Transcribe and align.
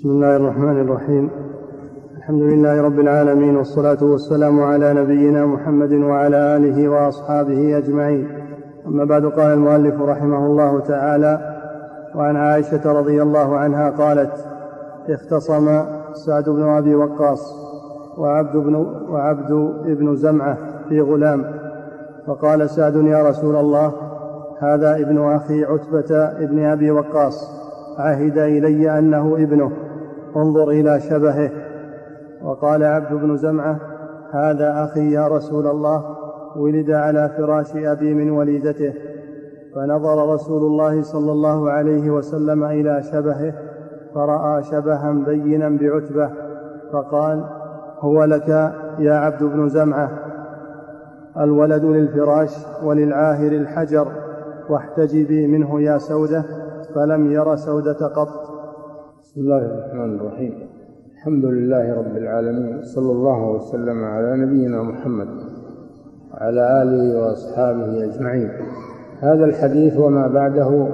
بسم 0.00 0.10
الله 0.10 0.36
الرحمن 0.36 0.80
الرحيم. 0.80 1.30
الحمد 2.16 2.42
لله 2.42 2.82
رب 2.82 3.00
العالمين 3.00 3.56
والصلاة 3.56 3.98
والسلام 4.02 4.60
على 4.60 4.94
نبينا 4.94 5.46
محمد 5.46 5.92
وعلى 5.92 6.56
آله 6.56 6.88
وأصحابه 6.88 7.78
أجمعين. 7.78 8.28
أما 8.86 9.04
بعد 9.04 9.24
قال 9.26 9.52
المؤلف 9.52 10.00
رحمه 10.00 10.46
الله 10.46 10.80
تعالى 10.80 11.38
وعن 12.14 12.36
عائشة 12.36 12.92
رضي 12.92 13.22
الله 13.22 13.56
عنها 13.56 13.90
قالت 13.90 14.32
اختصم 15.08 15.84
سعد 16.12 16.48
بن 16.48 16.62
أبي 16.62 16.94
وقاص 16.94 17.54
وعبد 18.18 18.56
بن, 18.56 18.74
وعبد 19.10 19.52
بن 19.86 20.16
زمعة 20.16 20.56
في 20.88 21.00
غلام 21.00 21.44
فقال 22.26 22.70
سعد 22.70 22.96
يا 22.96 23.28
رسول 23.28 23.56
الله 23.56 23.92
هذا 24.60 24.96
ابن 24.96 25.18
أخي 25.18 25.64
عتبة 25.64 26.14
ابن 26.16 26.64
أبي 26.64 26.90
وقاص 26.90 27.60
عهد 27.98 28.38
إلي 28.38 28.98
أنه 28.98 29.36
ابنه 29.38 29.89
انظر 30.36 30.70
إلى 30.70 31.00
شبهه. 31.00 31.50
وقال 32.42 32.84
عبد 32.84 33.14
بن 33.14 33.36
زمعة 33.36 33.80
هذا 34.30 34.84
أخي 34.84 35.12
يا 35.12 35.28
رسول 35.28 35.66
الله 35.66 36.16
ولد 36.56 36.90
على 36.90 37.30
فراش 37.36 37.76
أبي 37.76 38.14
من 38.14 38.30
وليدته. 38.30 38.94
فنظر 39.74 40.34
رسول 40.34 40.62
الله 40.62 41.02
صلى 41.02 41.32
الله 41.32 41.70
عليه 41.70 42.10
وسلم 42.10 42.64
إلى 42.64 43.02
شبهه 43.02 43.54
فرأى 44.14 44.62
شبها 44.62 45.12
بينا 45.12 45.68
بعتبة. 45.68 46.30
فقال 46.92 47.44
هو 48.00 48.24
لك 48.24 48.48
يا 48.98 49.14
عبد 49.14 49.42
بن 49.42 49.68
زمعة. 49.68 50.10
الولد 51.38 51.84
للفراش 51.84 52.56
وللعاهر 52.84 53.52
الحجر 53.52 54.08
واحتجبي 54.70 55.46
منه 55.46 55.80
يا 55.80 55.98
سودة 55.98 56.44
فلم 56.94 57.32
ير 57.32 57.56
سودة 57.56 58.06
قط. 58.06 58.49
بسم 59.30 59.40
الله 59.40 59.58
الرحمن 59.58 60.14
الرحيم. 60.14 60.54
الحمد 61.14 61.44
لله 61.44 61.94
رب 61.94 62.16
العالمين. 62.16 62.82
صلى 62.82 63.12
الله 63.12 63.50
وسلم 63.50 64.04
على 64.04 64.36
نبينا 64.36 64.82
محمد 64.82 65.28
وعلى 66.32 66.82
آله 66.82 67.20
وأصحابه 67.20 68.04
أجمعين. 68.04 68.50
هذا 69.20 69.44
الحديث 69.44 69.96
وما 69.96 70.26
بعده 70.28 70.88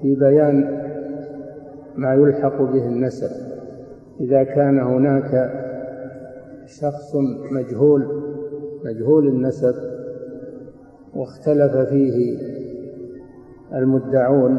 في 0.00 0.14
بيان 0.14 0.56
ما 1.96 2.14
يلحق 2.14 2.62
به 2.62 2.86
النسب. 2.86 3.30
إذا 4.20 4.42
كان 4.44 4.78
هناك 4.80 5.52
شخص 6.66 7.16
مجهول 7.52 8.06
مجهول 8.84 9.28
النسب 9.28 9.74
واختلف 11.14 11.76
فيه 11.76 12.38
المدعون 13.74 14.58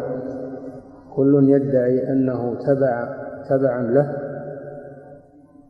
كل 1.15 1.49
يدعي 1.49 2.11
أنه 2.11 2.55
تبع 2.55 3.07
تبعا 3.49 3.81
له. 3.81 4.17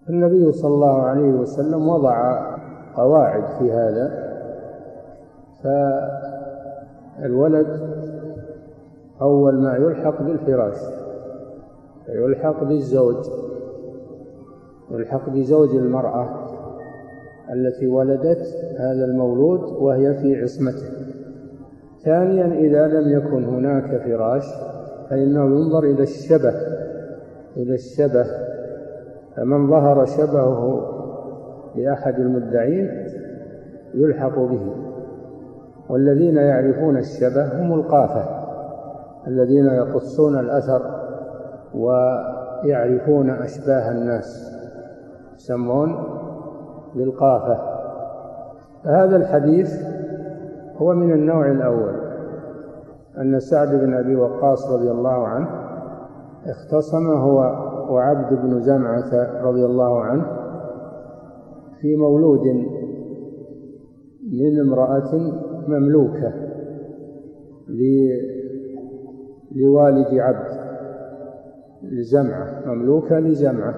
النبي 0.10 0.52
صلى 0.52 0.74
الله 0.74 1.02
عليه 1.02 1.32
وسلم 1.32 1.88
وضع 1.88 2.46
قواعد 2.96 3.44
في 3.60 3.72
هذا. 3.72 4.24
فالولد 7.20 7.68
أول 9.22 9.62
ما 9.62 9.76
يلحق 9.76 10.22
بالفراش 10.22 10.78
يلحق 12.10 12.64
بالزوج 12.64 13.26
يلحق 14.92 15.30
بزوج 15.30 15.70
المرأة 15.76 16.30
التي 17.54 17.88
ولدت 17.88 18.56
هذا 18.80 19.06
المولود 19.06 19.60
وهي 19.60 20.14
في 20.14 20.42
عصمته. 20.42 20.90
ثانيا 22.04 22.46
إذا 22.46 22.88
لم 22.88 23.10
يكن 23.10 23.44
هناك 23.46 24.02
فراش 24.02 24.46
فإنه 25.10 25.46
ينظر 25.46 25.84
إلى 25.84 26.04
الشبه 26.04 26.54
إلى 27.58 27.74
الشبه. 27.74 28.26
فمن 29.36 29.70
ظهر 29.70 30.06
شبهه 30.06 30.90
لأحد 31.76 32.20
المدعين 32.20 33.08
يلحق 33.94 34.40
به. 34.40 34.76
والذين 35.90 36.38
يعرفون 36.38 36.98
الشبه 36.98 37.62
هم 37.62 37.74
القافة 37.74 38.26
الذين 39.28 39.66
يقصون 39.66 40.40
الأثر 40.40 40.82
ويعرفون 41.76 43.30
أشباه 43.30 43.92
الناس. 43.92 44.54
يسمون 45.36 46.04
بالقافة 46.96 47.58
هذا 48.84 49.16
الحديث 49.16 49.86
هو 50.78 50.94
من 50.94 51.14
النوع 51.14 51.52
الأول. 51.52 52.03
أن 53.18 53.40
سعد 53.40 53.70
بن 53.70 53.94
أبي 53.94 54.16
وقاص 54.16 54.72
رضي 54.72 54.92
الله 54.92 55.28
عنه 55.28 55.48
اختصم 56.46 57.08
هو 57.08 57.40
وعبد 57.90 58.34
بن 58.42 58.62
زمعة 58.62 59.42
رضي 59.42 59.66
الله 59.66 60.02
عنه 60.02 60.26
في 61.82 61.96
مولود 61.96 62.46
من 64.32 64.60
امرأة 64.60 65.16
مملوكة 65.68 66.34
لوالد 69.56 70.20
عبد 70.20 70.64
لزمعة 71.84 72.62
مملوكة 72.66 73.20
لزمعة 73.20 73.76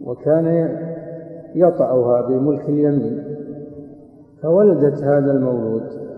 وكان 0.00 0.78
يطأها 1.54 2.28
بملك 2.28 2.68
اليمين 2.68 3.24
فولدت 4.42 5.02
هذا 5.02 5.32
المولود. 5.32 6.11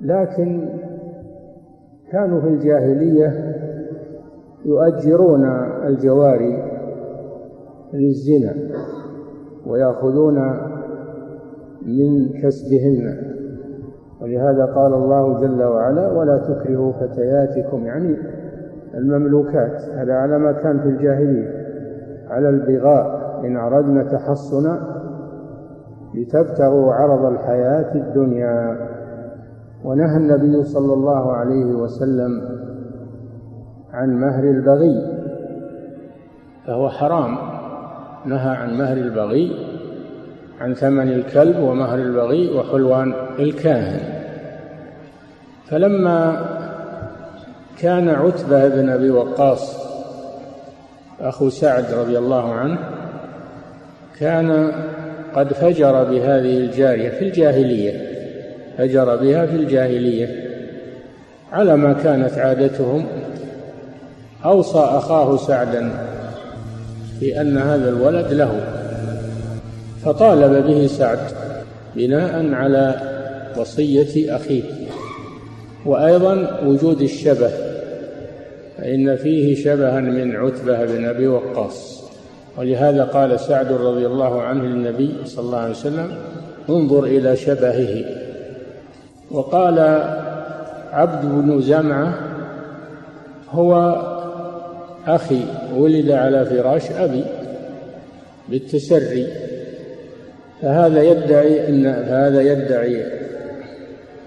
لكن 0.00 0.68
كانوا 2.12 2.40
في 2.40 2.48
الجاهلية 2.48 3.54
يؤجرون 4.64 5.44
الجواري 5.86 6.62
للزنا 7.92 8.54
ويأخذون 9.66 10.38
من 11.82 12.28
كسبهن. 12.42 13.16
ولهذا 14.20 14.64
قال 14.64 14.94
الله 14.94 15.40
جل 15.40 15.62
وعلا 15.62 16.12
ولا 16.12 16.38
تكرهوا 16.38 16.92
فتياتكم. 16.92 17.86
يعني 17.86 18.16
المملوكات 18.94 19.82
هذا 19.94 20.14
على 20.14 20.38
ما 20.38 20.52
كان 20.52 20.80
في 20.80 20.88
الجاهلية 20.88 21.50
على 22.30 22.48
البغاء. 22.48 23.18
إن 23.44 23.56
أردنا 23.56 24.02
تحصنا 24.02 24.80
لتبتغوا 26.14 26.92
عرض 26.92 27.24
الحياة 27.24 27.94
الدنيا. 27.94 28.76
ونهى 29.84 30.16
النبي 30.16 30.64
صلى 30.64 30.94
الله 30.94 31.32
عليه 31.32 31.64
وسلم 31.64 32.58
عن 33.92 34.20
مهر 34.20 34.44
البغي 34.44 35.18
فهو 36.66 36.88
حرام. 36.88 37.38
نهى 38.26 38.56
عن 38.56 38.78
مهر 38.78 38.96
البغي 38.96 39.56
عن 40.60 40.74
ثمن 40.74 41.08
الكلب 41.08 41.58
ومهر 41.58 41.98
البغي 41.98 42.56
وحلوان 42.56 43.12
الكاهن. 43.38 44.00
فلما 45.66 46.46
كان 47.78 48.08
عتبة 48.08 48.68
بن 48.68 48.88
أبي 48.88 49.10
وقاص 49.10 49.88
أخو 51.20 51.48
سعد 51.48 51.84
رضي 51.92 52.18
الله 52.18 52.52
عنه 52.52 52.78
كان 54.18 54.72
قد 55.34 55.52
فجر 55.52 56.04
بهذه 56.04 56.58
الجارية 56.58 57.10
في 57.10 57.28
الجاهلية. 57.28 58.17
فجر 58.78 59.16
بها 59.16 59.46
في 59.46 59.56
الجاهلية. 59.56 60.48
على 61.52 61.76
ما 61.76 61.92
كانت 61.92 62.32
عادتهم 62.32 63.06
أوصى 64.44 64.78
أخاه 64.78 65.36
سعدا 65.36 65.90
بأن 67.20 67.58
هذا 67.58 67.88
الولد 67.88 68.32
له 68.32 68.60
فطالب 70.04 70.66
به 70.66 70.86
سعد 70.86 71.18
بناء 71.96 72.54
على 72.54 72.94
وصية 73.56 74.36
أخيه. 74.36 74.62
وأيضا 75.86 76.60
وجود 76.66 77.00
الشبه 77.00 77.50
فإن 78.78 79.16
فيه 79.16 79.64
شبها 79.64 80.00
من 80.00 80.36
عتبة 80.36 80.84
بن 80.84 81.04
أبي 81.04 81.26
وقاص. 81.26 82.02
ولهذا 82.58 83.04
قال 83.04 83.40
سعد 83.40 83.72
رضي 83.72 84.06
الله 84.06 84.42
عنه 84.42 84.64
للنبي 84.64 85.14
صلى 85.24 85.44
الله 85.44 85.58
عليه 85.58 85.70
وسلم 85.70 86.08
انظر 86.68 87.04
إلى 87.04 87.36
شبهه. 87.36 88.27
وقال 89.30 89.78
عبد 90.92 91.24
بن 91.24 91.60
زمعة 91.60 92.14
هو 93.50 93.96
أخي 95.06 95.40
ولد 95.76 96.10
على 96.10 96.44
فراش 96.44 96.90
أبي 96.90 97.24
بالتسري 98.48 99.26
فهذا 100.62 101.02
يدعي 101.02 101.68
أن 101.68 101.86
هذا 101.86 102.40
يدعي 102.40 103.04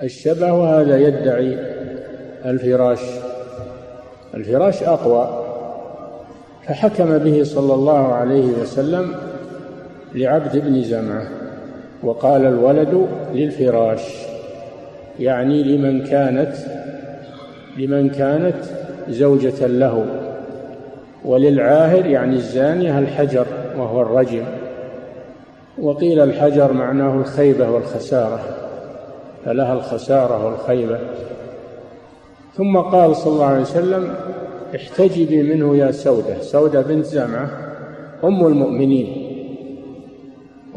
الشبه 0.04 0.54
وهذا 0.54 0.98
يدعي 0.98 1.58
الفراش 2.46 3.00
الفراش 4.34 4.84
أقوى 4.84 5.42
فحكم 6.68 7.18
به 7.18 7.44
صلى 7.44 7.74
الله 7.74 8.14
عليه 8.14 8.46
وسلم 8.62 9.16
لعبد 10.16 10.58
بن 10.58 10.84
زمعة 10.84 11.28
وقال 12.04 12.46
الولد 12.46 13.08
للفراش. 13.34 14.31
يعني 15.20 15.64
لمن 15.64 16.04
كانت 16.04 16.54
لمن 17.78 18.10
كانت 18.10 18.56
زوجة 19.10 19.68
له. 19.68 20.06
وللعاهر 21.26 22.06
يعني 22.06 22.36
الزانية 22.36 23.00
الحجر 23.00 23.46
وهو 23.78 24.02
الرجم. 24.02 24.44
وقيل 25.80 26.20
الحجر 26.20 26.74
معناه 26.74 27.16
الخيبة 27.16 27.72
والخسارة 27.72 28.40
فلها 29.46 29.74
الخسارة 29.74 30.46
والخيبة. 30.46 31.00
ثم 32.54 32.78
قال 32.78 33.16
صلى 33.16 33.34
الله 33.34 33.46
عليه 33.46 33.62
وسلم 33.62 34.14
احتجبي 34.76 35.44
منه 35.44 35.78
يا 35.78 35.92
سودة. 35.92 36.42
سودة 36.42 36.82
بنت 36.82 37.06
زمعة 37.06 37.50
أم 38.24 38.48
المؤمنين. 38.48 39.08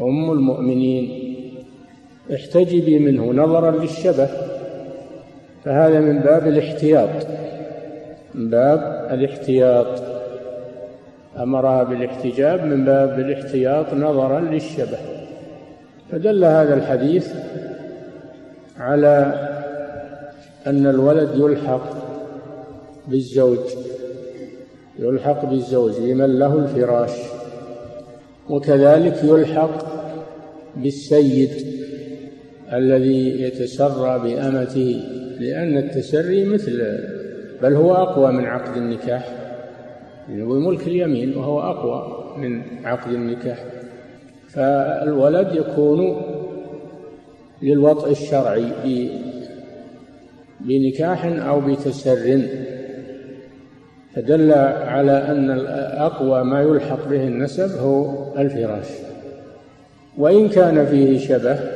أم 0.01 0.31
المؤمنين. 0.31 1.24
احتجبي 2.33 2.99
منه 2.99 3.43
نظرا 3.43 3.71
للشبه. 3.71 4.29
فهذا 5.65 5.99
من 5.99 6.19
باب 6.19 6.47
الاحتياط. 6.47 7.27
من 8.33 8.49
باب 8.49 9.07
الاحتياط. 9.11 10.03
أمرها 11.37 11.83
بالاحتجاب 11.83 12.65
من 12.65 12.85
باب 12.85 13.19
الاحتياط 13.19 13.93
نظرا 13.93 14.39
للشبه. 14.39 14.97
فدل 16.11 16.45
هذا 16.45 16.73
الحديث 16.73 17.33
على 18.77 19.33
أن 20.67 20.87
الولد 20.87 21.29
يلحق 21.35 21.89
بالزوج. 23.07 23.59
يلحق 24.99 25.45
بالزوج 25.45 25.99
لمن 25.99 26.39
له 26.39 26.53
الفراش. 26.53 27.11
وكذلك 28.49 29.23
يلحق 29.23 29.85
بالسيد. 30.75 31.74
الذي 32.73 33.41
يتسرى 33.41 34.19
بأمته 34.19 35.01
لأن 35.39 35.77
التسري 35.77 36.45
مثل 36.45 36.99
بل 37.61 37.73
هو 37.73 37.93
أقوى 37.93 38.31
من 38.31 38.45
عقد 38.45 38.77
النكاح. 38.77 39.29
هو 40.29 40.59
ملك 40.59 40.87
اليمين 40.87 41.37
وهو 41.37 41.59
أقوى 41.59 42.25
من 42.37 42.61
عقد 42.83 43.11
النكاح. 43.13 43.57
فالولد 44.47 45.55
يكون 45.55 46.21
للوطء 47.61 48.11
الشرعي 48.11 49.09
بنكاح 50.59 51.25
أو 51.25 51.61
بتسر. 51.61 52.41
فدل 54.15 54.51
على 54.87 55.11
أن 55.11 55.51
أقوى 55.97 56.43
ما 56.43 56.61
يلحق 56.61 57.09
به 57.09 57.23
النسب 57.23 57.77
هو 57.77 58.25
الفراش. 58.37 58.87
وإن 60.17 60.49
كان 60.49 60.85
فيه 60.85 61.17
شبه 61.17 61.74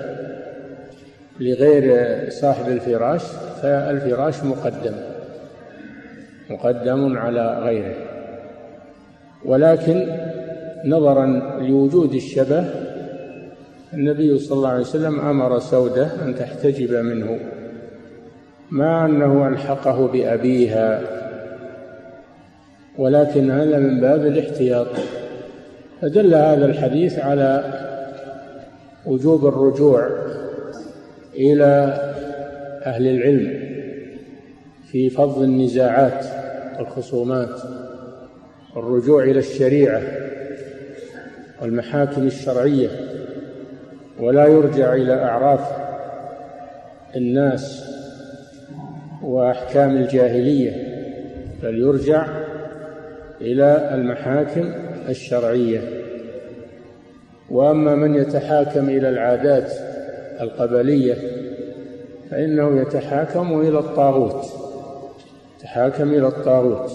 لغير 1.40 2.30
صاحب 2.30 2.68
الفراش 2.68 3.22
فالفراش 3.62 4.44
مقدم. 4.44 4.94
مقدم 6.50 7.18
على 7.18 7.60
غيره. 7.60 7.96
ولكن 9.46 10.08
نظرا 10.86 11.26
لوجود 11.62 12.14
الشبه 12.14 12.66
النبي 13.94 14.40
صلى 14.40 14.58
الله 14.58 14.70
عليه 14.70 14.82
وسلم 14.82 15.20
أمر 15.20 15.60
سودة 15.60 16.08
أن 16.26 16.36
تحتجب 16.36 16.94
منه. 16.94 17.40
مع 18.72 19.06
أنه 19.06 19.48
ألحقه 19.48 20.08
بأبيها 20.08 21.02
ولكن 22.98 23.52
هذا 23.52 23.78
من 23.78 24.00
باب 24.00 24.26
الاحتياط. 24.26 24.88
فدل 26.02 26.36
هذا 26.36 26.66
الحديث 26.66 27.20
على 27.20 27.64
وجوب 29.06 29.48
الرجوع 29.48 30.10
إلى 31.40 31.94
أهل 32.86 33.08
العلم 33.08 33.70
في 34.92 35.10
فض 35.10 35.42
النزاعات 35.42 36.26
والخصومات 36.80 37.62
الرجوع 38.78 39.24
إلى 39.24 39.40
الشريعة 39.40 40.02
والمحاكم 41.62 42.28
الشرعية 42.28 42.90
ولا 44.20 44.48
يرجع 44.48 44.94
إلى 44.94 45.14
أعراف 45.14 45.72
الناس 47.16 47.90
وأحكام 49.24 49.98
الجاهلية 49.98 50.72
بل 51.64 51.80
يرجع 51.80 52.28
إلى 53.42 53.92
المحاكم 53.94 54.74
الشرعية. 55.10 55.82
وأما 57.50 57.96
من 57.96 58.16
يتحاكم 58.16 58.90
إلى 58.90 59.10
العادات 59.10 59.72
القبلية 60.42 61.16
فإنه 62.32 62.82
يتحاكم 62.82 63.62
إلى 63.62 63.80
الطاغوت 63.80 64.46
يتحاكم 65.60 66.10
إلى 66.14 66.28
الطاغوت. 66.28 66.92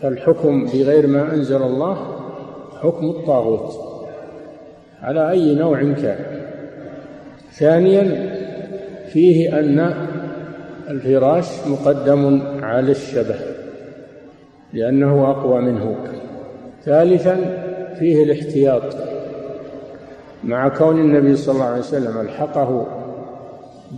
فالحكم 0.00 0.64
بغير 0.64 1.06
ما 1.06 1.34
أنزل 1.34 1.62
الله 1.62 2.18
حكم 2.82 3.10
الطاغوت 3.10 3.74
على 5.02 5.30
أي 5.30 5.54
نوع 5.54 5.80
كان. 5.80 6.18
ثانيا 7.52 8.34
فيه 9.08 9.58
أن 9.58 9.94
الفراش 10.90 11.46
مقدم 11.66 12.42
على 12.62 12.90
الشبه 12.90 13.36
لأنه 14.72 15.30
أقوى 15.30 15.60
منه. 15.60 15.96
ثالثا 16.84 17.36
فيه 17.98 18.22
الاحتياط. 18.22 19.17
مع 20.44 20.68
كون 20.68 21.00
النبي 21.00 21.36
صلى 21.36 21.54
الله 21.54 21.64
عليه 21.64 21.78
وسلم 21.78 22.20
ألحقه 22.20 22.86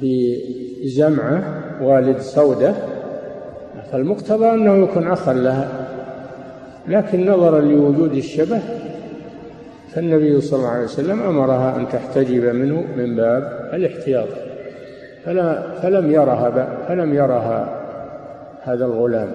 بزمعة 0.02 1.42
والد 1.82 2.18
سودة 2.18 2.74
فالمقتضى 3.92 4.50
أنه 4.50 4.84
يكون 4.84 5.08
أخا 5.08 5.32
لها 5.32 5.68
لكن 6.88 7.30
نظرا 7.30 7.60
لوجود 7.60 8.12
الشبه 8.12 8.60
فالنبي 9.94 10.40
صلى 10.40 10.58
الله 10.58 10.70
عليه 10.70 10.84
وسلم 10.84 11.22
أمرها 11.22 11.76
أن 11.76 11.88
تحتجب 11.88 12.44
منه 12.44 12.84
من 12.96 13.16
باب 13.16 13.70
الاحتياط. 13.72 14.28
فلا 15.24 15.62
فلم 15.82 16.10
يرها 16.10 16.68
فلم 16.88 17.14
يرها 17.14 17.80
هذا 18.62 18.84
الغلام. 18.84 19.28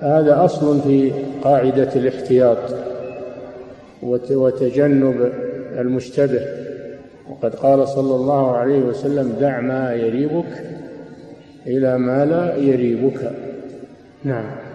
هذا 0.00 0.44
أصل 0.44 0.80
في 0.80 1.12
قاعدة 1.44 1.88
الاحتياط 1.96 2.58
وتجنب 4.30 5.32
المشتبه. 5.76 6.40
وقد 7.30 7.54
قال 7.54 7.88
صلى 7.88 8.14
الله 8.14 8.56
عليه 8.56 8.78
وسلم 8.78 9.36
دع 9.40 9.60
ما 9.60 9.94
يريبك 9.94 10.64
إلى 11.66 11.98
ما 11.98 12.24
لا 12.24 12.56
يريبك. 12.56 13.32
نعم. 14.24 14.65